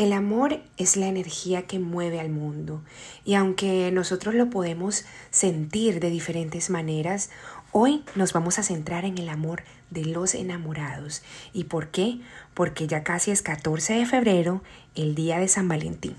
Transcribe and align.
El 0.00 0.14
amor 0.14 0.62
es 0.78 0.96
la 0.96 1.08
energía 1.08 1.66
que 1.66 1.78
mueve 1.78 2.20
al 2.20 2.30
mundo 2.30 2.82
y 3.22 3.34
aunque 3.34 3.90
nosotros 3.92 4.34
lo 4.34 4.48
podemos 4.48 5.04
sentir 5.30 6.00
de 6.00 6.08
diferentes 6.08 6.70
maneras, 6.70 7.28
hoy 7.70 8.02
nos 8.14 8.32
vamos 8.32 8.58
a 8.58 8.62
centrar 8.62 9.04
en 9.04 9.18
el 9.18 9.28
amor 9.28 9.62
de 9.90 10.06
los 10.06 10.34
enamorados. 10.34 11.22
¿Y 11.52 11.64
por 11.64 11.88
qué? 11.88 12.18
Porque 12.54 12.86
ya 12.86 13.04
casi 13.04 13.30
es 13.30 13.42
14 13.42 13.92
de 13.92 14.06
febrero, 14.06 14.62
el 14.94 15.14
día 15.14 15.38
de 15.38 15.48
San 15.48 15.68
Valentín. 15.68 16.16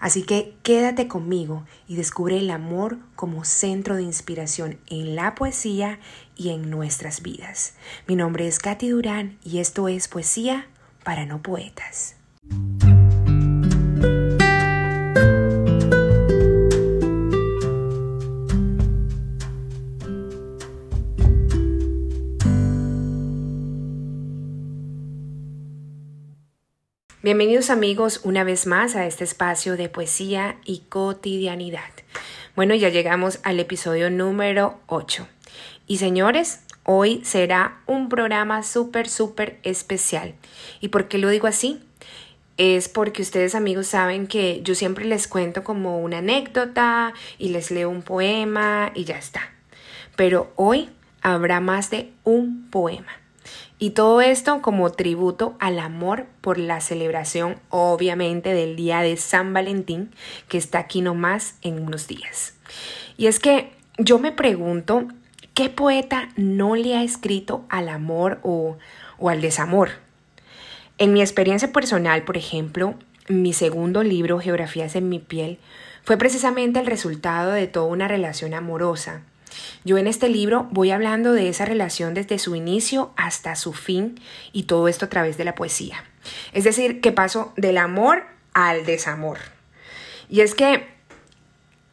Así 0.00 0.22
que 0.22 0.54
quédate 0.62 1.06
conmigo 1.06 1.66
y 1.86 1.96
descubre 1.96 2.38
el 2.38 2.50
amor 2.50 2.96
como 3.14 3.44
centro 3.44 3.96
de 3.96 4.04
inspiración 4.04 4.78
en 4.86 5.16
la 5.16 5.34
poesía 5.34 5.98
y 6.34 6.48
en 6.48 6.70
nuestras 6.70 7.20
vidas. 7.20 7.74
Mi 8.06 8.16
nombre 8.16 8.48
es 8.48 8.58
Katy 8.58 8.88
Durán 8.88 9.36
y 9.44 9.58
esto 9.58 9.88
es 9.88 10.08
Poesía 10.08 10.66
para 11.04 11.26
no 11.26 11.42
poetas. 11.42 12.16
Bienvenidos 27.24 27.70
amigos 27.70 28.20
una 28.24 28.42
vez 28.42 28.66
más 28.66 28.96
a 28.96 29.06
este 29.06 29.22
espacio 29.22 29.76
de 29.76 29.88
poesía 29.88 30.56
y 30.64 30.80
cotidianidad. 30.88 31.92
Bueno, 32.56 32.74
ya 32.74 32.88
llegamos 32.88 33.38
al 33.44 33.60
episodio 33.60 34.10
número 34.10 34.80
8. 34.88 35.28
Y 35.86 35.98
señores, 35.98 36.62
hoy 36.82 37.20
será 37.24 37.80
un 37.86 38.08
programa 38.08 38.64
súper, 38.64 39.08
súper 39.08 39.60
especial. 39.62 40.34
¿Y 40.80 40.88
por 40.88 41.06
qué 41.06 41.18
lo 41.18 41.28
digo 41.28 41.46
así? 41.46 41.80
Es 42.56 42.88
porque 42.88 43.22
ustedes 43.22 43.54
amigos 43.54 43.86
saben 43.86 44.26
que 44.26 44.60
yo 44.64 44.74
siempre 44.74 45.04
les 45.04 45.28
cuento 45.28 45.62
como 45.62 46.00
una 46.00 46.18
anécdota 46.18 47.14
y 47.38 47.50
les 47.50 47.70
leo 47.70 47.88
un 47.88 48.02
poema 48.02 48.90
y 48.96 49.04
ya 49.04 49.16
está. 49.16 49.42
Pero 50.16 50.52
hoy 50.56 50.90
habrá 51.22 51.60
más 51.60 51.88
de 51.88 52.10
un 52.24 52.68
poema. 52.68 53.21
Y 53.82 53.90
todo 53.90 54.20
esto 54.20 54.62
como 54.62 54.92
tributo 54.92 55.56
al 55.58 55.80
amor 55.80 56.26
por 56.40 56.56
la 56.56 56.80
celebración, 56.80 57.56
obviamente, 57.68 58.54
del 58.54 58.76
día 58.76 59.00
de 59.00 59.16
San 59.16 59.52
Valentín, 59.52 60.12
que 60.46 60.56
está 60.56 60.78
aquí 60.78 61.00
nomás 61.00 61.56
en 61.62 61.82
unos 61.82 62.06
días. 62.06 62.54
Y 63.16 63.26
es 63.26 63.40
que 63.40 63.72
yo 63.98 64.20
me 64.20 64.30
pregunto, 64.30 65.08
¿qué 65.52 65.68
poeta 65.68 66.28
no 66.36 66.76
le 66.76 66.96
ha 66.96 67.02
escrito 67.02 67.66
al 67.70 67.88
amor 67.88 68.38
o, 68.44 68.78
o 69.18 69.28
al 69.30 69.40
desamor? 69.40 69.88
En 70.98 71.12
mi 71.12 71.20
experiencia 71.20 71.72
personal, 71.72 72.22
por 72.22 72.36
ejemplo, 72.36 72.94
mi 73.28 73.52
segundo 73.52 74.04
libro, 74.04 74.38
Geografías 74.38 74.94
en 74.94 75.08
mi 75.08 75.18
piel, 75.18 75.58
fue 76.04 76.16
precisamente 76.16 76.78
el 76.78 76.86
resultado 76.86 77.50
de 77.50 77.66
toda 77.66 77.86
una 77.86 78.06
relación 78.06 78.54
amorosa 78.54 79.24
yo 79.84 79.98
en 79.98 80.06
este 80.06 80.28
libro 80.28 80.68
voy 80.70 80.90
hablando 80.90 81.32
de 81.32 81.48
esa 81.48 81.64
relación 81.64 82.14
desde 82.14 82.38
su 82.38 82.54
inicio 82.54 83.12
hasta 83.16 83.56
su 83.56 83.72
fin 83.72 84.20
y 84.52 84.64
todo 84.64 84.88
esto 84.88 85.06
a 85.06 85.08
través 85.08 85.36
de 85.36 85.44
la 85.44 85.54
poesía. 85.54 86.04
Es 86.52 86.64
decir, 86.64 87.00
que 87.00 87.12
paso 87.12 87.52
del 87.56 87.78
amor 87.78 88.24
al 88.54 88.84
desamor. 88.86 89.38
Y 90.28 90.40
es 90.40 90.54
que 90.54 90.86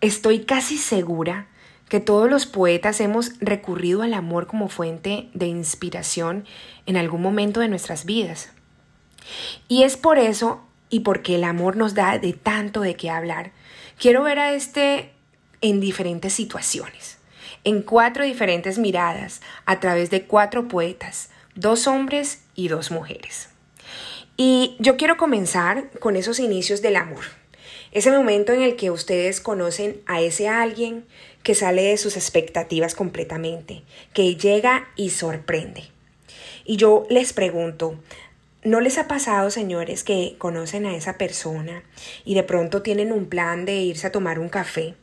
estoy 0.02 0.46
casi 0.46 0.78
segura 0.78 1.48
que 1.90 2.00
todos 2.00 2.30
los 2.30 2.46
poetas 2.46 3.02
hemos 3.02 3.32
recurrido 3.40 4.04
al 4.04 4.14
amor 4.14 4.46
como 4.46 4.70
fuente 4.70 5.30
de 5.34 5.48
inspiración 5.48 6.46
en 6.86 6.98
algún 6.98 7.22
momento 7.22 7.60
de 7.60 7.68
nuestras 7.68 8.06
vidas. 8.06 8.52
Y 9.68 9.84
es 9.84 9.98
por 9.98 10.20
eso 10.20 10.62
y 10.92 11.02
porque 11.02 11.36
el 11.36 11.44
amor 11.44 11.76
nos 11.76 11.96
da 11.96 12.20
de 12.20 12.34
tanto 12.34 12.82
de 12.82 12.96
qué 12.96 13.10
hablar, 13.10 13.52
quiero 13.98 14.24
ver 14.24 14.40
a 14.40 14.54
este 14.54 15.12
en 15.62 15.80
diferentes 15.80 16.34
situaciones 16.34 17.19
en 17.64 17.82
cuatro 17.82 18.24
diferentes 18.24 18.78
miradas 18.78 19.42
a 19.66 19.80
través 19.80 20.10
de 20.10 20.24
cuatro 20.24 20.68
poetas, 20.68 21.30
dos 21.56 21.88
hombres 21.88 22.42
y 22.56 22.68
dos 22.68 22.92
mujeres. 22.92 23.50
Y 24.38 24.76
yo 24.80 24.98
quiero 24.98 25.18
comenzar 25.18 25.90
con 26.00 26.16
esos 26.16 26.40
inicios 26.40 26.82
del 26.82 26.96
amor, 26.96 27.26
ese 27.92 28.12
momento 28.12 28.54
en 28.54 28.62
el 28.62 28.76
que 28.76 28.92
ustedes 28.92 29.42
conocen 29.42 30.02
a 30.06 30.22
ese 30.22 30.48
alguien 30.48 31.06
que 31.44 31.56
sale 31.56 31.84
de 31.84 31.98
sus 31.98 32.16
expectativas 32.16 32.96
completamente, 32.96 33.84
que 34.14 34.36
llega 34.36 34.88
y 34.96 35.10
sorprende. 35.10 35.84
Y 36.66 36.78
yo 36.78 37.06
les 37.10 37.34
pregunto, 37.34 37.98
¿No 38.62 38.82
les 38.82 38.98
ha 38.98 39.08
pasado, 39.08 39.52
señores, 39.52 40.04
que 40.04 40.36
conocen 40.38 40.86
a 40.86 40.94
esa 40.94 41.18
persona 41.18 41.82
y 42.26 42.36
de 42.36 42.44
pronto 42.44 42.82
tienen 42.82 43.14
un 43.14 43.28
plan 43.28 43.64
de 43.64 43.78
irse 43.78 44.08
a 44.08 44.12
tomar 44.12 44.38
un 44.38 44.50
café? 44.50 44.96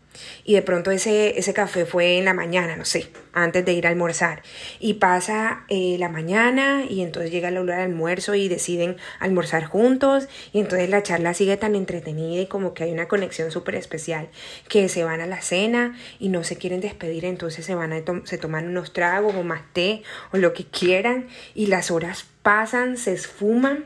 Y 0.45 0.55
de 0.55 0.63
pronto 0.63 0.91
ese, 0.91 1.39
ese 1.39 1.55
café 1.55 1.87
fue 1.87 2.19
en 2.19 2.25
la 2.25 2.35
mañana, 2.35 2.77
no 2.77 2.85
sé, 2.85 3.09
antes 3.33 3.65
de 3.65 3.73
ir 3.73 3.87
a 3.87 3.91
almorzar. 3.91 4.43
Y 4.81 4.95
pasa 4.95 5.65
eh, 5.69 5.97
la 5.99 6.09
mañana 6.09 6.85
y 6.89 7.03
entonces 7.03 7.31
llega 7.31 7.51
la 7.51 7.61
hora 7.61 7.77
del 7.77 7.91
almuerzo 7.91 8.35
y 8.35 8.49
deciden 8.49 8.97
almorzar 9.21 9.65
juntos 9.65 10.29
y 10.53 10.61
entonces 10.61 10.89
la 10.89 11.03
charla 11.03 11.35
sigue 11.35 11.57
tan 11.57 11.75
entretenida 11.75 12.43
y 12.43 12.47
como 12.47 12.75
que 12.75 12.85
hay 12.85 12.93
una 12.93 13.09
conexión 13.09 13.51
súper 13.51 13.75
especial 13.75 14.29
que 14.69 14.89
se 14.89 15.05
van 15.05 15.21
a 15.21 15.27
la 15.27 15.43
cena 15.43 15.97
y 16.19 16.29
no 16.29 16.45
se 16.45 16.57
quieren 16.57 16.81
despedir, 16.81 17.25
entonces 17.25 17.65
se 17.65 17.75
van 17.75 17.93
a 17.93 18.03
se 18.25 18.39
toman 18.39 18.69
unos 18.69 18.93
tragos 18.93 19.35
o 19.35 19.43
más 19.43 19.63
té 19.73 20.03
o 20.33 20.37
lo 20.37 20.53
que 20.53 20.65
quieran 20.65 21.29
y 21.55 21.67
las 21.67 21.91
horas 21.91 22.27
pasan, 22.43 22.97
se 22.97 23.13
esfuman 23.13 23.85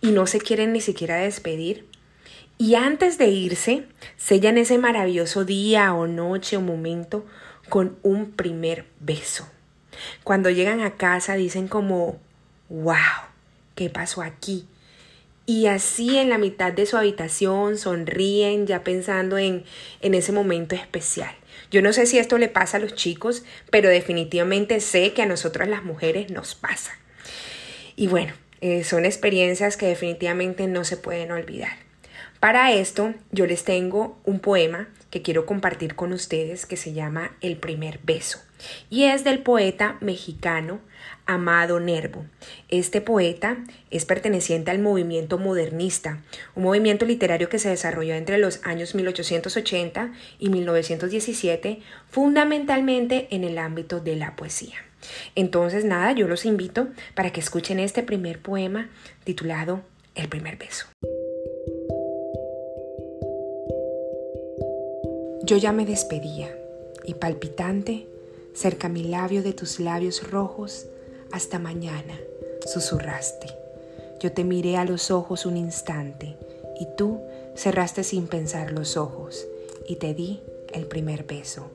y 0.00 0.10
no 0.10 0.26
se 0.26 0.38
quieren 0.38 0.72
ni 0.72 0.80
siquiera 0.80 1.16
despedir 1.16 1.86
y 2.58 2.76
antes 2.76 3.18
de 3.18 3.28
irse, 3.28 3.84
sellan 4.16 4.58
ese 4.58 4.78
maravilloso 4.78 5.44
día 5.44 5.92
o 5.94 6.06
noche 6.06 6.56
o 6.56 6.60
momento 6.60 7.26
con 7.68 7.98
un 8.02 8.32
primer 8.32 8.86
beso. 9.00 9.48
Cuando 10.22 10.50
llegan 10.50 10.80
a 10.80 10.96
casa 10.96 11.34
dicen 11.34 11.68
como, 11.68 12.20
wow, 12.68 12.96
¿qué 13.74 13.90
pasó 13.90 14.22
aquí? 14.22 14.66
Y 15.46 15.66
así 15.66 16.16
en 16.16 16.30
la 16.30 16.38
mitad 16.38 16.72
de 16.72 16.86
su 16.86 16.96
habitación 16.96 17.76
sonríen 17.76 18.66
ya 18.66 18.82
pensando 18.82 19.36
en, 19.36 19.64
en 20.00 20.14
ese 20.14 20.32
momento 20.32 20.74
especial. 20.74 21.34
Yo 21.70 21.82
no 21.82 21.92
sé 21.92 22.06
si 22.06 22.18
esto 22.18 22.38
le 22.38 22.48
pasa 22.48 22.78
a 22.78 22.80
los 22.80 22.94
chicos, 22.94 23.44
pero 23.70 23.88
definitivamente 23.88 24.80
sé 24.80 25.12
que 25.12 25.22
a 25.22 25.26
nosotras 25.26 25.68
las 25.68 25.84
mujeres 25.84 26.30
nos 26.30 26.54
pasa. 26.54 26.92
Y 27.96 28.06
bueno, 28.06 28.32
eh, 28.60 28.84
son 28.84 29.04
experiencias 29.04 29.76
que 29.76 29.86
definitivamente 29.86 30.66
no 30.66 30.84
se 30.84 30.96
pueden 30.96 31.30
olvidar. 31.32 31.83
Para 32.40 32.72
esto 32.72 33.14
yo 33.32 33.46
les 33.46 33.64
tengo 33.64 34.18
un 34.24 34.38
poema 34.38 34.88
que 35.10 35.22
quiero 35.22 35.46
compartir 35.46 35.94
con 35.94 36.12
ustedes 36.12 36.66
que 36.66 36.76
se 36.76 36.92
llama 36.92 37.36
El 37.40 37.56
primer 37.56 38.00
beso 38.02 38.40
y 38.90 39.04
es 39.04 39.24
del 39.24 39.40
poeta 39.40 39.96
mexicano 40.00 40.80
Amado 41.26 41.80
Nervo. 41.80 42.26
Este 42.68 43.00
poeta 43.00 43.58
es 43.90 44.04
perteneciente 44.04 44.70
al 44.70 44.78
movimiento 44.78 45.38
modernista, 45.38 46.20
un 46.54 46.64
movimiento 46.64 47.06
literario 47.06 47.48
que 47.48 47.58
se 47.58 47.70
desarrolló 47.70 48.14
entre 48.14 48.38
los 48.38 48.60
años 48.64 48.94
1880 48.94 50.12
y 50.38 50.50
1917, 50.50 51.80
fundamentalmente 52.10 53.28
en 53.30 53.44
el 53.44 53.58
ámbito 53.58 54.00
de 54.00 54.16
la 54.16 54.36
poesía. 54.36 54.76
Entonces, 55.34 55.84
nada, 55.84 56.12
yo 56.12 56.26
los 56.28 56.44
invito 56.44 56.88
para 57.14 57.30
que 57.30 57.40
escuchen 57.40 57.78
este 57.78 58.02
primer 58.02 58.40
poema 58.40 58.88
titulado 59.24 59.82
El 60.14 60.28
primer 60.28 60.56
beso. 60.56 60.86
Yo 65.46 65.58
ya 65.58 65.72
me 65.72 65.84
despedía 65.84 66.56
y 67.04 67.12
palpitante, 67.12 68.08
cerca 68.54 68.88
mi 68.88 69.02
labio 69.02 69.42
de 69.42 69.52
tus 69.52 69.78
labios 69.78 70.30
rojos, 70.30 70.86
hasta 71.32 71.58
mañana, 71.58 72.18
susurraste. 72.64 73.48
Yo 74.20 74.32
te 74.32 74.42
miré 74.42 74.78
a 74.78 74.86
los 74.86 75.10
ojos 75.10 75.44
un 75.44 75.58
instante 75.58 76.38
y 76.80 76.86
tú 76.96 77.20
cerraste 77.56 78.04
sin 78.04 78.26
pensar 78.26 78.72
los 78.72 78.96
ojos 78.96 79.46
y 79.86 79.96
te 79.96 80.14
di 80.14 80.40
el 80.72 80.86
primer 80.86 81.24
beso. 81.24 81.66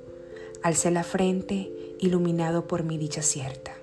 Alcé 0.64 0.90
la 0.90 1.04
frente 1.04 1.72
iluminado 2.00 2.66
por 2.66 2.82
mi 2.82 2.98
dicha 2.98 3.22
cierta. 3.22 3.76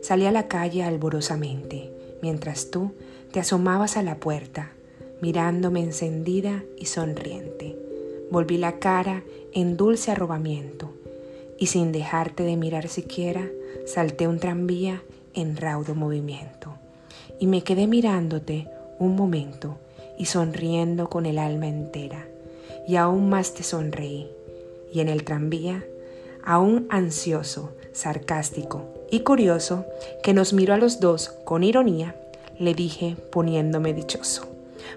Salí 0.00 0.26
a 0.26 0.32
la 0.32 0.48
calle 0.48 0.82
alborosamente, 0.82 1.92
mientras 2.22 2.72
tú 2.72 2.90
te 3.30 3.38
asomabas 3.38 3.96
a 3.96 4.02
la 4.02 4.16
puerta, 4.16 4.72
mirándome 5.20 5.80
encendida 5.80 6.64
y 6.76 6.86
sonriente. 6.86 7.81
Volví 8.32 8.56
la 8.56 8.78
cara 8.78 9.22
en 9.52 9.76
dulce 9.76 10.10
arrobamiento 10.10 10.90
y 11.58 11.66
sin 11.66 11.92
dejarte 11.92 12.44
de 12.44 12.56
mirar 12.56 12.88
siquiera, 12.88 13.46
salté 13.84 14.26
un 14.26 14.38
tranvía 14.38 15.02
en 15.34 15.58
raudo 15.58 15.94
movimiento. 15.94 16.72
Y 17.38 17.46
me 17.46 17.62
quedé 17.62 17.86
mirándote 17.86 18.68
un 18.98 19.16
momento 19.16 19.76
y 20.18 20.24
sonriendo 20.24 21.10
con 21.10 21.26
el 21.26 21.38
alma 21.38 21.68
entera. 21.68 22.26
Y 22.88 22.96
aún 22.96 23.28
más 23.28 23.52
te 23.52 23.64
sonreí. 23.64 24.30
Y 24.94 25.00
en 25.00 25.10
el 25.10 25.24
tranvía, 25.24 25.84
aún 26.42 26.86
ansioso, 26.88 27.74
sarcástico 27.92 28.86
y 29.10 29.20
curioso, 29.20 29.84
que 30.22 30.32
nos 30.32 30.54
miró 30.54 30.72
a 30.72 30.78
los 30.78 31.00
dos 31.00 31.28
con 31.44 31.64
ironía, 31.64 32.16
le 32.58 32.72
dije 32.72 33.14
poniéndome 33.30 33.92
dichoso. 33.92 34.46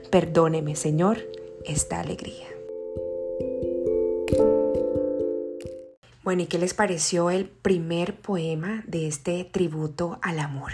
Perdóneme, 0.10 0.78
Señor, 0.78 1.18
esta 1.66 2.00
alegría. 2.00 2.55
Bueno, 6.26 6.42
¿y 6.42 6.48
qué 6.48 6.58
les 6.58 6.74
pareció 6.74 7.30
el 7.30 7.46
primer 7.46 8.20
poema 8.20 8.84
de 8.88 9.08
este 9.08 9.44
tributo 9.44 10.18
al 10.24 10.40
amor? 10.40 10.72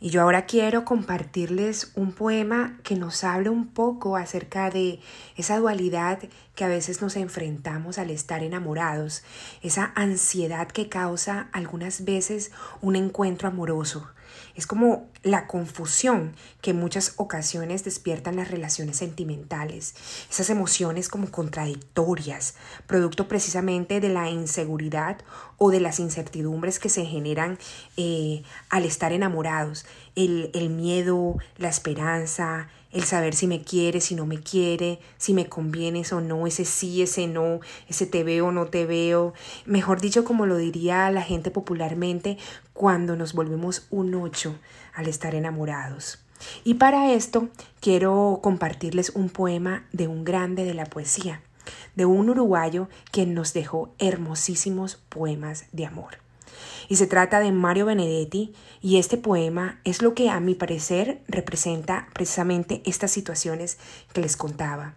Y 0.00 0.10
yo 0.10 0.22
ahora 0.22 0.44
quiero 0.44 0.84
compartirles 0.84 1.92
un 1.94 2.10
poema 2.10 2.76
que 2.82 2.96
nos 2.96 3.22
hable 3.22 3.48
un 3.48 3.68
poco 3.68 4.16
acerca 4.16 4.68
de 4.70 4.98
esa 5.36 5.56
dualidad 5.58 6.18
que 6.56 6.64
a 6.64 6.68
veces 6.68 7.00
nos 7.00 7.14
enfrentamos 7.14 7.98
al 7.98 8.10
estar 8.10 8.42
enamorados, 8.42 9.22
esa 9.62 9.92
ansiedad 9.94 10.66
que 10.66 10.88
causa 10.88 11.48
algunas 11.52 12.04
veces 12.04 12.50
un 12.80 12.96
encuentro 12.96 13.46
amoroso, 13.46 14.08
es 14.54 14.66
como 14.66 15.08
la 15.22 15.46
confusión 15.46 16.34
que 16.60 16.70
en 16.70 16.78
muchas 16.78 17.14
ocasiones 17.16 17.84
despiertan 17.84 18.36
las 18.36 18.50
relaciones 18.50 18.96
sentimentales, 18.96 19.94
esas 20.30 20.50
emociones 20.50 21.08
como 21.08 21.30
contradictorias, 21.30 22.54
producto 22.86 23.28
precisamente 23.28 24.00
de 24.00 24.08
la 24.08 24.30
inseguridad 24.30 25.18
o 25.58 25.70
de 25.70 25.80
las 25.80 26.00
incertidumbres 26.00 26.78
que 26.78 26.88
se 26.88 27.04
generan 27.04 27.58
eh, 27.96 28.42
al 28.70 28.84
estar 28.84 29.12
enamorados, 29.12 29.86
el, 30.14 30.50
el 30.54 30.70
miedo, 30.70 31.36
la 31.58 31.68
esperanza, 31.68 32.68
el 32.96 33.04
saber 33.04 33.34
si 33.34 33.46
me 33.46 33.60
quiere, 33.60 34.00
si 34.00 34.14
no 34.14 34.24
me 34.24 34.40
quiere, 34.40 35.00
si 35.18 35.34
me 35.34 35.50
convienes 35.50 36.14
o 36.14 36.22
no, 36.22 36.46
ese 36.46 36.64
sí, 36.64 37.02
ese 37.02 37.26
no, 37.26 37.60
ese 37.88 38.06
te 38.06 38.24
veo 38.24 38.46
o 38.46 38.52
no 38.52 38.68
te 38.68 38.86
veo. 38.86 39.34
Mejor 39.66 40.00
dicho, 40.00 40.24
como 40.24 40.46
lo 40.46 40.56
diría 40.56 41.10
la 41.10 41.20
gente 41.20 41.50
popularmente, 41.50 42.38
cuando 42.72 43.14
nos 43.14 43.34
volvemos 43.34 43.86
un 43.90 44.14
ocho 44.14 44.54
al 44.94 45.08
estar 45.08 45.34
enamorados. 45.34 46.20
Y 46.64 46.74
para 46.74 47.12
esto 47.12 47.50
quiero 47.80 48.40
compartirles 48.42 49.10
un 49.10 49.28
poema 49.28 49.86
de 49.92 50.08
un 50.08 50.24
grande 50.24 50.64
de 50.64 50.72
la 50.72 50.86
poesía, 50.86 51.42
de 51.96 52.06
un 52.06 52.30
uruguayo 52.30 52.88
que 53.12 53.26
nos 53.26 53.52
dejó 53.52 53.90
hermosísimos 53.98 54.96
poemas 55.10 55.66
de 55.72 55.84
amor 55.84 56.25
y 56.88 56.96
se 56.96 57.06
trata 57.06 57.40
de 57.40 57.52
Mario 57.52 57.86
Benedetti 57.86 58.54
y 58.80 58.98
este 58.98 59.16
poema 59.16 59.80
es 59.84 60.02
lo 60.02 60.14
que 60.14 60.30
a 60.30 60.40
mi 60.40 60.54
parecer 60.54 61.22
representa 61.28 62.08
precisamente 62.14 62.82
estas 62.84 63.10
situaciones 63.10 63.78
que 64.12 64.20
les 64.20 64.36
contaba. 64.36 64.94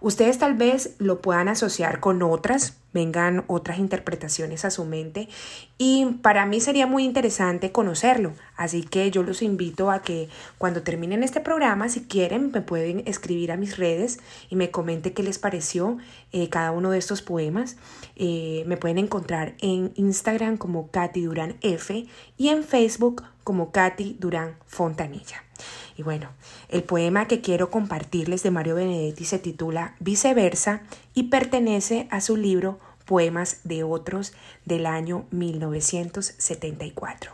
Ustedes 0.00 0.38
tal 0.38 0.54
vez 0.54 0.94
lo 0.98 1.20
puedan 1.20 1.48
asociar 1.48 2.00
con 2.00 2.22
otras, 2.22 2.76
vengan 2.92 3.44
otras 3.48 3.78
interpretaciones 3.78 4.64
a 4.64 4.70
su 4.70 4.84
mente 4.84 5.28
y 5.76 6.06
para 6.22 6.46
mí 6.46 6.60
sería 6.60 6.86
muy 6.86 7.04
interesante 7.04 7.72
conocerlo. 7.72 8.32
Así 8.56 8.82
que 8.82 9.10
yo 9.10 9.22
los 9.22 9.42
invito 9.42 9.90
a 9.90 10.02
que 10.02 10.28
cuando 10.58 10.82
terminen 10.82 11.22
este 11.22 11.40
programa, 11.40 11.88
si 11.88 12.04
quieren, 12.04 12.50
me 12.52 12.62
pueden 12.62 13.02
escribir 13.06 13.52
a 13.52 13.56
mis 13.56 13.76
redes 13.76 14.18
y 14.50 14.56
me 14.56 14.70
comente 14.70 15.12
qué 15.12 15.22
les 15.22 15.38
pareció 15.38 15.98
eh, 16.32 16.48
cada 16.48 16.72
uno 16.72 16.90
de 16.90 16.98
estos 16.98 17.22
poemas. 17.22 17.76
Eh, 18.16 18.64
me 18.66 18.76
pueden 18.76 18.98
encontrar 18.98 19.54
en 19.60 19.92
Instagram 19.96 20.56
como 20.56 20.90
Katy 20.90 21.22
Durán 21.22 21.56
F 21.60 22.06
y 22.36 22.48
en 22.48 22.64
Facebook 22.64 23.22
como 23.44 23.70
Katy 23.70 24.16
Durán 24.18 24.56
Fontanilla. 24.66 25.47
Y 25.96 26.02
bueno, 26.02 26.30
el 26.68 26.82
poema 26.82 27.28
que 27.28 27.40
quiero 27.40 27.70
compartirles 27.70 28.42
de 28.42 28.50
Mario 28.50 28.74
Benedetti 28.74 29.24
se 29.24 29.38
titula 29.38 29.94
Viceversa 30.00 30.82
y 31.14 31.24
pertenece 31.24 32.08
a 32.10 32.20
su 32.20 32.36
libro 32.36 32.80
Poemas 33.04 33.60
de 33.64 33.84
otros 33.84 34.32
del 34.64 34.86
año 34.86 35.26
1974. 35.30 37.32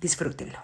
Disfrútenlo. 0.00 0.58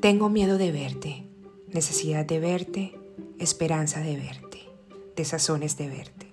Tengo 0.00 0.28
miedo 0.28 0.58
de 0.58 0.70
verte, 0.70 1.26
necesidad 1.72 2.26
de 2.26 2.38
verte, 2.38 2.98
esperanza 3.38 4.00
de 4.00 4.16
verte, 4.16 4.60
desazones 5.16 5.78
de 5.78 5.88
verte. 5.88 6.26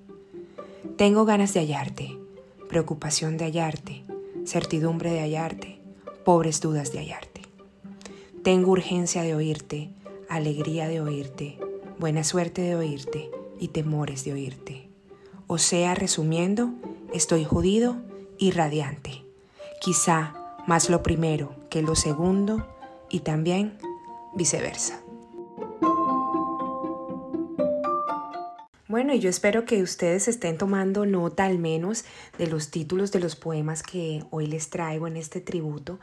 Tengo 0.97 1.23
ganas 1.23 1.53
de 1.53 1.61
hallarte, 1.61 2.19
preocupación 2.67 3.37
de 3.37 3.45
hallarte, 3.45 4.03
certidumbre 4.45 5.11
de 5.11 5.21
hallarte, 5.21 5.70
pobres 6.23 6.61
dudas 6.61 6.91
de 6.91 6.99
hallarte. 6.99 7.41
Tengo 8.43 8.71
urgencia 8.71 9.21
de 9.21 9.35
oírte, 9.35 9.89
alegría 10.29 10.87
de 10.87 11.01
oírte, 11.01 11.59
buena 11.99 12.23
suerte 12.23 12.61
de 12.61 12.75
oírte 12.75 13.29
y 13.59 13.69
temores 13.69 14.23
de 14.25 14.33
oírte. 14.33 14.89
O 15.47 15.57
sea, 15.57 15.93
resumiendo, 15.95 16.71
estoy 17.13 17.45
jodido 17.45 17.97
y 18.37 18.51
radiante. 18.51 19.23
Quizá 19.81 20.33
más 20.65 20.89
lo 20.89 21.03
primero 21.03 21.55
que 21.69 21.81
lo 21.81 21.95
segundo 21.95 22.67
y 23.09 23.19
también 23.19 23.77
viceversa. 24.33 25.01
Bueno, 28.91 29.13
y 29.13 29.19
yo 29.19 29.29
espero 29.29 29.63
que 29.63 29.81
ustedes 29.81 30.27
estén 30.27 30.57
tomando 30.57 31.05
nota 31.05 31.45
al 31.45 31.59
menos 31.59 32.03
de 32.37 32.47
los 32.47 32.71
títulos 32.71 33.13
de 33.13 33.21
los 33.21 33.37
poemas 33.37 33.83
que 33.83 34.25
hoy 34.31 34.47
les 34.47 34.69
traigo 34.69 35.07
en 35.07 35.15
este 35.15 35.39
tributo, 35.39 35.97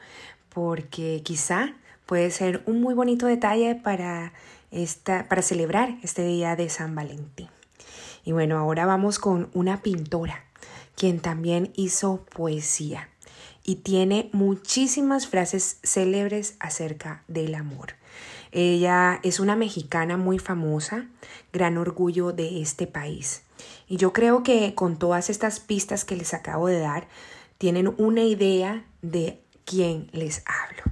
porque 0.48 1.20
quizá 1.22 1.74
puede 2.06 2.30
ser 2.30 2.62
un 2.64 2.80
muy 2.80 2.94
bonito 2.94 3.26
detalle 3.26 3.74
para, 3.74 4.32
esta, 4.70 5.28
para 5.28 5.42
celebrar 5.42 5.98
este 6.02 6.24
día 6.24 6.56
de 6.56 6.70
San 6.70 6.94
Valentín. 6.94 7.50
Y 8.24 8.32
bueno, 8.32 8.56
ahora 8.56 8.86
vamos 8.86 9.18
con 9.18 9.50
una 9.52 9.82
pintora, 9.82 10.46
quien 10.96 11.20
también 11.20 11.72
hizo 11.76 12.24
poesía 12.34 13.10
y 13.64 13.76
tiene 13.76 14.30
muchísimas 14.32 15.26
frases 15.26 15.78
célebres 15.82 16.56
acerca 16.58 17.22
del 17.28 17.54
amor. 17.54 17.97
Ella 18.52 19.20
es 19.22 19.40
una 19.40 19.56
mexicana 19.56 20.16
muy 20.16 20.38
famosa, 20.38 21.06
gran 21.52 21.78
orgullo 21.78 22.32
de 22.32 22.62
este 22.62 22.86
país. 22.86 23.42
Y 23.88 23.96
yo 23.96 24.12
creo 24.12 24.42
que 24.42 24.74
con 24.74 24.98
todas 24.98 25.30
estas 25.30 25.60
pistas 25.60 26.04
que 26.04 26.16
les 26.16 26.34
acabo 26.34 26.68
de 26.68 26.78
dar, 26.78 27.08
tienen 27.58 27.92
una 27.98 28.22
idea 28.22 28.84
de 29.02 29.40
quién 29.64 30.08
les 30.12 30.42
hablo. 30.46 30.82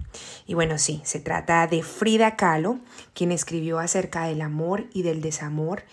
Y 0.47 0.55
bueno, 0.55 0.79
sí, 0.79 1.01
se 1.05 1.21
trata 1.21 1.67
de 1.67 1.83
Frida 1.83 2.37
Kahlo, 2.37 2.79
quien 3.15 3.33
escribió 3.33 3.79
acerca 3.79 4.27
del 4.27 4.43
amor 4.43 4.87
y 4.93 5.03
del 5.03 5.21
desamor. 5.21 5.85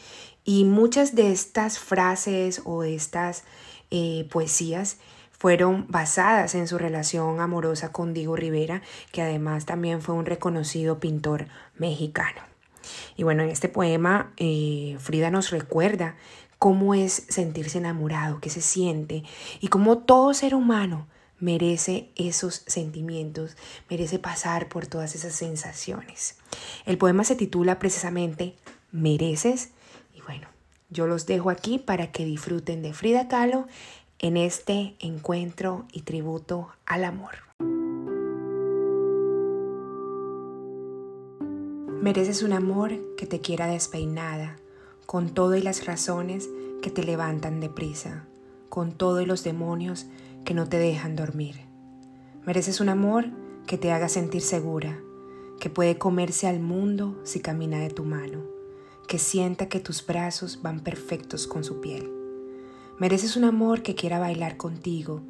Y 0.44 0.66
muchas 0.66 1.16
de 1.16 1.32
estas 1.32 1.80
frases 1.80 2.62
o 2.66 2.82
de 2.82 2.96
estas 2.96 3.44
eh, 3.92 4.28
poesías 4.32 4.98
fueron 5.44 5.88
basadas 5.90 6.56
en 6.56 6.70
su 6.70 6.78
relación 6.78 7.42
amorosa 7.42 7.92
con 7.92 8.14
Diego 8.14 8.38
Rivera, 8.38 8.82
que 9.12 9.22
además 9.22 9.66
también 9.66 10.02
fue 10.02 10.16
un 10.16 10.26
reconocido 10.26 11.02
pintor 11.02 11.48
mexicano. 11.78 12.40
Y 13.18 13.24
bueno, 13.24 13.44
en 13.44 13.50
este 13.50 13.68
poema 13.68 14.32
eh, 14.38 14.96
Frida 15.02 15.32
nos 15.32 15.52
recuerda 15.52 16.16
cómo 16.60 16.96
es 16.96 17.26
sentirse 17.28 17.80
enamorado, 17.80 18.40
qué 18.40 18.50
se 18.50 18.62
siente 18.62 19.26
y 19.60 19.68
cómo 19.68 19.98
todo 19.98 20.34
ser 20.34 20.56
humano 20.56 21.10
merece 21.40 22.12
esos 22.16 22.64
sentimientos, 22.66 23.58
merece 23.90 24.20
pasar 24.20 24.70
por 24.70 24.88
todas 24.88 25.14
esas 25.14 25.34
sensaciones. 25.34 26.38
El 26.86 26.98
poema 26.98 27.26
se 27.26 27.36
titula 27.36 27.80
precisamente 27.80 28.56
Mereces 28.94 29.72
y 30.16 30.22
bueno, 30.22 30.48
yo 30.90 31.06
los 31.06 31.26
dejo 31.26 31.50
aquí 31.50 31.80
para 31.80 32.14
que 32.14 32.24
disfruten 32.24 32.82
de 32.82 32.94
Frida 32.94 33.28
Kahlo 33.28 33.68
en 34.24 34.38
este 34.38 34.96
encuentro 35.00 35.86
y 35.92 36.04
tributo 36.04 36.70
al 36.86 37.04
amor. 37.04 37.32
Mereces 42.02 42.42
un 42.42 42.54
amor 42.54 42.94
que 43.18 43.26
te 43.26 43.42
quiera 43.42 43.68
despeinada, 43.68 44.56
con 45.06 45.34
todo 45.34 45.58
y 45.58 45.62
las 45.62 45.86
razones 45.86 46.50
que 46.82 46.90
te 46.90 47.04
levantan 47.04 47.60
deprisa, 47.60 48.26
con 48.70 48.94
todo 48.94 49.20
y 49.20 49.26
los 49.26 49.44
demonios 49.44 50.06
que 50.46 50.54
no 50.54 50.70
te 50.70 50.78
dejan 50.78 51.18
dormir. 51.18 51.58
Mereces 52.46 52.80
un 52.80 52.88
amor 52.88 53.26
que 53.68 53.78
te 53.78 53.92
haga 53.92 54.08
sentir 54.08 54.42
segura, 54.42 55.02
que 55.60 55.70
puede 55.70 55.98
comerse 55.98 56.48
al 56.48 56.62
mundo 56.62 57.20
si 57.26 57.42
camina 57.42 57.80
de 57.80 57.90
tu 57.90 58.06
mano, 58.06 58.40
que 59.06 59.20
sienta 59.20 59.68
que 59.68 59.82
tus 59.82 60.06
brazos 60.06 60.62
van 60.62 60.80
perfectos 60.80 61.46
con 61.46 61.66
su 61.66 61.82
piel. 61.82 62.23
Mereces 63.00 63.36
un 63.36 63.44
amor 63.44 63.82
que 63.82 63.96
quiera 63.96 64.20
bailar 64.20 64.56
contigo, 64.56 65.22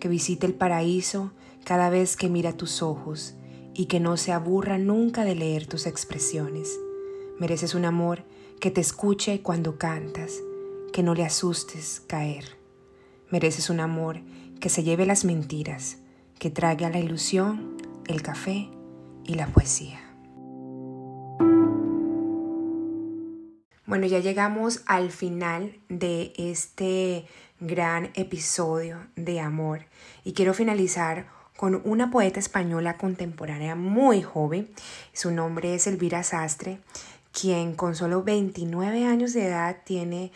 que 0.00 0.08
visite 0.08 0.46
el 0.46 0.54
paraíso 0.54 1.32
cada 1.64 1.90
vez 1.90 2.16
que 2.16 2.28
mira 2.28 2.56
tus 2.56 2.82
ojos 2.82 3.34
y 3.74 3.86
que 3.86 4.00
no 4.00 4.16
se 4.16 4.32
aburra 4.32 4.78
nunca 4.78 5.24
de 5.24 5.34
leer 5.34 5.66
tus 5.66 5.86
expresiones. 5.86 6.78
Mereces 7.38 7.74
un 7.74 7.84
amor 7.84 8.24
que 8.58 8.70
te 8.70 8.80
escuche 8.80 9.42
cuando 9.42 9.78
cantas, 9.78 10.40
que 10.92 11.02
no 11.02 11.14
le 11.14 11.24
asustes 11.24 12.02
caer. 12.06 12.56
Mereces 13.30 13.70
un 13.70 13.80
amor 13.80 14.20
que 14.58 14.70
se 14.70 14.82
lleve 14.82 15.06
las 15.06 15.24
mentiras, 15.24 15.98
que 16.38 16.50
traiga 16.50 16.90
la 16.90 16.98
ilusión, 16.98 17.76
el 18.06 18.22
café 18.22 18.68
y 19.24 19.34
la 19.34 19.46
poesía. 19.46 20.09
Bueno, 23.90 24.06
ya 24.06 24.20
llegamos 24.20 24.82
al 24.86 25.10
final 25.10 25.80
de 25.88 26.32
este 26.38 27.26
gran 27.58 28.12
episodio 28.14 29.08
de 29.16 29.40
amor 29.40 29.86
y 30.22 30.32
quiero 30.32 30.54
finalizar 30.54 31.26
con 31.56 31.82
una 31.84 32.08
poeta 32.08 32.38
española 32.38 32.96
contemporánea 32.96 33.74
muy 33.74 34.22
joven. 34.22 34.70
Su 35.12 35.32
nombre 35.32 35.74
es 35.74 35.88
Elvira 35.88 36.22
Sastre, 36.22 36.78
quien 37.32 37.74
con 37.74 37.96
solo 37.96 38.22
29 38.22 39.06
años 39.06 39.32
de 39.32 39.48
edad 39.48 39.78
tiene 39.84 40.30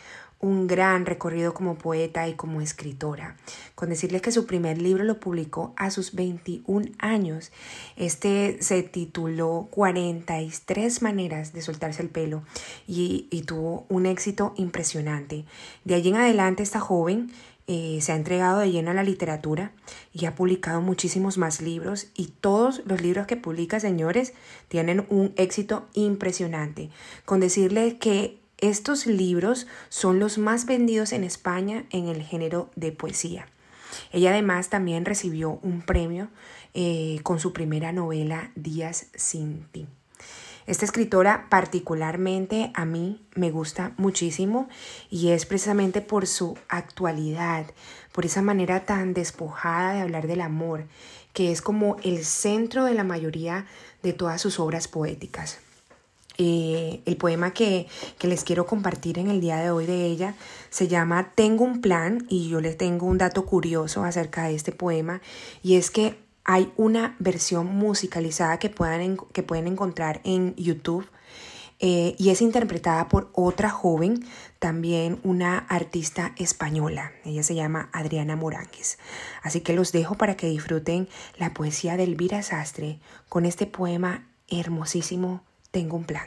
un 0.45 0.67
gran 0.67 1.07
recorrido 1.07 1.55
como 1.55 1.79
poeta 1.79 2.29
y 2.29 2.35
como 2.35 2.61
escritora. 2.61 3.37
Con 3.75 3.89
decirles 3.89 4.21
que 4.21 4.31
su 4.31 4.45
primer 4.45 4.81
libro 4.81 5.03
lo 5.03 5.19
publicó 5.19 5.73
a 5.79 5.91
sus 5.91 6.15
21 6.15 6.91
años. 6.99 7.51
Este 7.97 8.59
se 8.61 8.83
tituló 8.83 9.69
43 9.71 11.01
maneras 11.01 11.55
de 11.55 11.63
soltarse 11.63 12.03
el 12.03 12.11
pelo 12.11 12.43
y, 12.87 13.43
tuvo 13.47 13.87
un 13.89 14.05
éxito 14.05 14.53
impresionante. 14.57 15.47
De 15.85 15.95
allí 15.95 16.11
en 16.11 16.17
adelante 16.17 16.63
esta 16.63 16.81
joven 16.81 17.31
eh, 17.67 17.99
se 18.03 18.13
ha 18.13 18.17
entregado 18.17 18.59
de 18.59 18.71
lleno 18.71 18.91
a 18.91 18.95
la 18.95 19.03
literatura 19.03 19.73
y 20.13 20.27
ha 20.27 20.35
publicado 20.35 20.83
muchísimos 20.83 21.39
más 21.39 21.63
libros 21.63 22.09
y 22.15 22.27
todos 22.27 22.83
los 22.85 23.01
libros 23.01 23.27
que 23.27 23.39
publica, 23.39 23.81
señores, 23.81 24.35
tienen 24.69 25.07
un 25.09 25.33
éxito 25.37 25.87
impresionante. 25.95 26.91
Con 27.25 27.41
decirles 27.41 27.95
que 27.95 28.44
estos 28.59 29.07
libros 29.07 29.67
son 29.89 30.19
los 30.19 30.39
más 30.39 30.67
vendidos 30.67 31.13
en 31.13 31.25
España 31.25 31.85
en 31.91 32.09
el 32.09 32.23
género 32.23 32.71
de 32.77 32.93
poesía. 32.93 33.47
Ella 34.13 34.31
además 34.31 34.71
también 34.71 35.05
recibió 35.05 35.59
un 35.63 35.83
premio 35.83 36.29
eh, 36.75 37.21
con 37.23 37.39
su 37.39 37.53
primera 37.53 37.93
novela 37.93 38.51
Días 38.55 39.07
sin 39.15 39.65
ti. 39.71 39.87
Esta 40.67 40.87
escritora 40.87 41.47
particularmente 41.51 42.71
a 42.75 42.87
mí 42.87 43.23
me 43.35 43.51
gusta 43.51 43.93
muchísimo 43.99 44.69
y 45.11 45.29
es 45.29 45.45
precisamente 45.45 46.01
por 46.01 46.27
su 46.27 46.57
actualidad, 46.69 47.67
por 48.13 48.25
esa 48.25 48.41
manera 48.41 48.87
tan 48.87 49.13
despojada 49.13 49.93
de 49.93 50.01
hablar 50.01 50.27
del 50.27 50.41
amor, 50.41 50.87
que 51.35 51.53
es 51.53 51.61
como 51.61 51.97
el 52.03 52.25
centro 52.25 52.85
de 52.85 52.95
la 52.95 53.05
mayoría 53.05 53.67
de 54.03 54.15
todas 54.15 54.41
sus 54.41 54.59
obras 54.59 54.89
poéticas. 54.89 55.59
Eh, 56.37 57.01
el 57.07 57.17
poema 57.17 57.53
que, 57.53 57.87
que, 58.19 58.27
les 58.27 58.43
quiero 58.43 58.67
compartir 58.67 59.21
en 59.21 59.29
el 59.29 59.41
día 59.41 59.59
de 59.59 59.71
hoy 59.71 59.87
de 59.87 60.07
ella 60.07 60.35
se 60.69 60.89
llama 60.89 61.31
Tengo 61.37 61.63
un 61.63 61.81
plan 61.81 62.27
y 62.29 62.49
yo 62.49 62.61
les 62.61 62.77
tengo 62.77 63.07
un 63.07 63.19
dato 63.19 63.47
curioso 63.47 64.03
acerca 64.03 64.45
de 64.45 64.57
este 64.57 64.73
poema 64.73 65.21
y 65.63 65.77
es 65.77 65.93
que 65.93 66.19
hay 66.45 66.73
una 66.77 67.17
versión 67.19 67.67
musicalizada 67.67 68.59
que, 68.59 68.69
puedan, 68.69 69.17
que 69.33 69.43
pueden 69.43 69.67
encontrar 69.67 70.21
en 70.25 70.55
YouTube 70.57 71.07
eh, 71.81 72.15
y 72.19 72.31
es 72.31 72.41
interpretada 72.41 73.09
por 73.09 73.31
otra 73.33 73.69
joven, 73.69 74.25
también 74.59 75.19
una 75.23 75.59
artista 75.59 76.33
española. 76.37 77.13
Ella 77.25 77.43
se 77.43 77.55
llama 77.55 77.89
Adriana 77.93 78.37
Moránguez. 78.37 78.99
Así 79.43 79.61
que 79.61 79.73
los 79.73 79.93
dejo 79.93 80.15
para 80.15 80.37
que 80.37 80.47
disfruten 80.47 81.09
la 81.37 81.53
poesía 81.53 81.97
de 81.97 82.05
Elvira 82.05 82.43
Sastre 82.43 83.01
con 83.29 83.45
este 83.45 83.67
poema 83.67 84.29
hermosísimo, 84.49 85.43
Tengo 85.75 85.97
un 85.97 86.05
plan. 86.05 86.23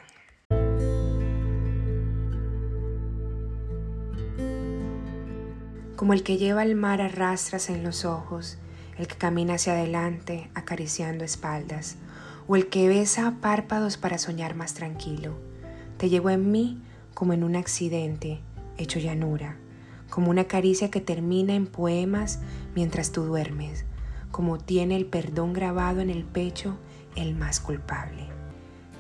Como 5.96 6.12
el 6.12 6.24
que 6.24 6.36
lleva 6.36 6.64
el 6.64 6.76
mar 6.76 7.00
a 7.00 7.08
rastras 7.08 7.70
en 7.70 7.82
los 7.82 8.04
ojos, 8.04 8.58
el 8.98 9.08
que 9.08 9.16
camina 9.16 9.54
hacia 9.54 9.72
adelante 9.72 10.50
acariciando 10.54 11.24
espaldas, 11.24 11.96
o 12.50 12.58
el 12.58 12.68
que 12.68 12.90
besa 12.90 13.38
párpados 13.40 13.96
para 13.96 14.18
soñar 14.18 14.54
más 14.54 14.74
tranquilo. 14.74 15.38
Te 15.96 16.10
llevo 16.10 16.30
en 16.30 16.52
mí 16.52 16.82
como 17.14 17.32
en 17.32 17.46
un 17.46 17.56
accidente 17.56 18.42
hecho 18.78 19.00
llanura, 19.00 19.56
como 20.10 20.30
una 20.30 20.44
caricia 20.44 20.92
que 20.92 21.00
termina 21.00 21.56
en 21.56 21.68
poemas 21.68 22.42
mientras 22.76 23.14
tú 23.14 23.24
duermes, 23.24 23.86
como 24.30 24.58
tiene 24.58 24.98
el 24.98 25.06
perdón 25.06 25.54
grabado 25.54 26.02
en 26.02 26.10
el 26.10 26.26
pecho 26.26 26.78
el 27.16 27.34
más 27.34 27.62
culpable. 27.62 28.37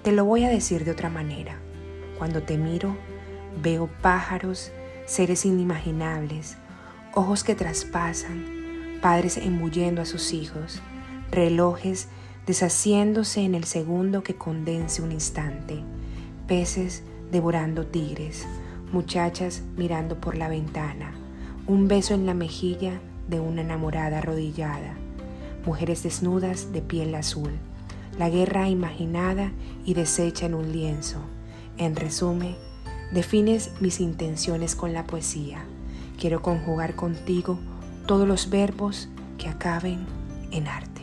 Te 0.07 0.13
lo 0.13 0.23
voy 0.23 0.45
a 0.45 0.49
decir 0.49 0.85
de 0.85 0.91
otra 0.91 1.09
manera. 1.09 1.59
Cuando 2.17 2.41
te 2.41 2.57
miro, 2.57 2.95
veo 3.61 3.89
pájaros, 4.01 4.71
seres 5.05 5.45
inimaginables, 5.45 6.55
ojos 7.13 7.43
que 7.43 7.55
traspasan, 7.55 8.45
padres 9.01 9.35
embuyendo 9.35 10.01
a 10.01 10.05
sus 10.05 10.31
hijos, 10.31 10.81
relojes 11.29 12.07
deshaciéndose 12.45 13.41
en 13.41 13.53
el 13.53 13.65
segundo 13.65 14.23
que 14.23 14.35
condense 14.35 15.01
un 15.01 15.11
instante, 15.11 15.83
peces 16.47 17.03
devorando 17.29 17.85
tigres, 17.85 18.47
muchachas 18.93 19.61
mirando 19.75 20.21
por 20.21 20.37
la 20.37 20.47
ventana, 20.47 21.11
un 21.67 21.89
beso 21.89 22.13
en 22.13 22.25
la 22.25 22.33
mejilla 22.33 23.01
de 23.27 23.41
una 23.41 23.59
enamorada 23.59 24.19
arrodillada, 24.19 24.93
mujeres 25.65 26.01
desnudas 26.01 26.71
de 26.71 26.81
piel 26.81 27.13
azul, 27.13 27.59
la 28.17 28.29
guerra 28.29 28.69
imaginada 28.69 29.51
y 29.85 29.93
deshecha 29.93 30.45
en 30.45 30.53
un 30.53 30.71
lienzo. 30.71 31.19
En 31.77 31.95
resumen, 31.95 32.55
defines 33.11 33.71
mis 33.79 33.99
intenciones 33.99 34.75
con 34.75 34.93
la 34.93 35.05
poesía. 35.05 35.65
Quiero 36.19 36.41
conjugar 36.41 36.95
contigo 36.95 37.59
todos 38.07 38.27
los 38.27 38.49
verbos 38.49 39.09
que 39.37 39.47
acaben 39.47 40.05
en 40.51 40.67
arte. 40.67 41.01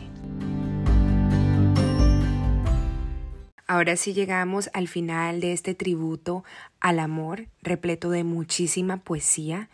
Ahora 3.67 3.95
sí 3.95 4.13
llegamos 4.13 4.69
al 4.73 4.87
final 4.87 5.41
de 5.41 5.51
este 5.51 5.73
tributo 5.73 6.43
al 6.79 6.99
amor, 6.99 7.47
repleto 7.63 8.11
de 8.11 8.23
muchísima 8.23 8.97
poesía, 8.97 9.69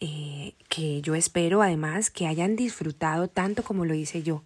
eh, 0.00 0.54
que 0.68 1.02
yo 1.02 1.14
espero 1.14 1.62
además 1.62 2.10
que 2.10 2.26
hayan 2.26 2.56
disfrutado 2.56 3.28
tanto 3.28 3.62
como 3.62 3.84
lo 3.84 3.94
hice 3.94 4.22
yo. 4.22 4.42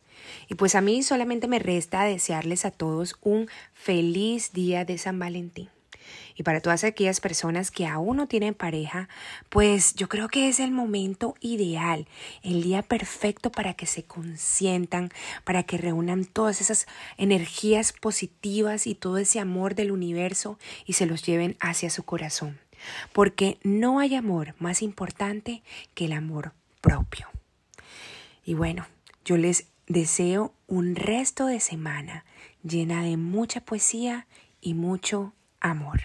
Y 0.48 0.54
pues 0.54 0.74
a 0.74 0.80
mí 0.80 1.02
solamente 1.02 1.48
me 1.48 1.58
resta 1.58 2.04
desearles 2.04 2.64
a 2.64 2.70
todos 2.70 3.16
un 3.22 3.48
feliz 3.72 4.52
día 4.52 4.84
de 4.84 4.98
San 4.98 5.18
Valentín. 5.18 5.68
Y 6.36 6.42
para 6.42 6.60
todas 6.60 6.84
aquellas 6.84 7.20
personas 7.20 7.70
que 7.70 7.86
aún 7.86 8.16
no 8.16 8.26
tienen 8.26 8.54
pareja, 8.54 9.08
pues 9.48 9.94
yo 9.94 10.08
creo 10.08 10.28
que 10.28 10.48
es 10.48 10.60
el 10.60 10.72
momento 10.72 11.34
ideal, 11.40 12.08
el 12.42 12.62
día 12.62 12.82
perfecto 12.82 13.50
para 13.50 13.74
que 13.74 13.86
se 13.86 14.04
consientan, 14.04 15.10
para 15.44 15.62
que 15.62 15.78
reúnan 15.78 16.24
todas 16.24 16.60
esas 16.60 16.86
energías 17.16 17.92
positivas 17.92 18.86
y 18.86 18.94
todo 18.94 19.18
ese 19.18 19.38
amor 19.38 19.74
del 19.74 19.92
universo 19.92 20.58
y 20.84 20.94
se 20.94 21.06
los 21.06 21.22
lleven 21.22 21.56
hacia 21.60 21.90
su 21.90 22.02
corazón. 22.02 22.58
Porque 23.12 23.58
no 23.62 23.98
hay 23.98 24.14
amor 24.14 24.54
más 24.58 24.82
importante 24.82 25.62
que 25.94 26.06
el 26.06 26.12
amor 26.12 26.52
propio. 26.80 27.28
Y 28.44 28.54
bueno, 28.54 28.86
yo 29.24 29.36
les 29.36 29.68
deseo 29.86 30.52
un 30.66 30.96
resto 30.96 31.46
de 31.46 31.60
semana 31.60 32.24
llena 32.62 33.02
de 33.02 33.16
mucha 33.16 33.60
poesía 33.60 34.26
y 34.60 34.74
mucho 34.74 35.32
amor. 35.60 36.00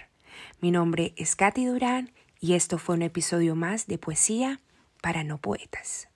Mi 0.60 0.70
nombre 0.70 1.14
es 1.16 1.36
Katy 1.36 1.64
Durán 1.66 2.12
y 2.40 2.54
esto 2.54 2.78
fue 2.78 2.94
un 2.94 3.02
episodio 3.02 3.54
más 3.54 3.86
de 3.86 3.98
Poesía 3.98 4.60
para 5.02 5.24
no 5.24 5.38
poetas. 5.38 6.08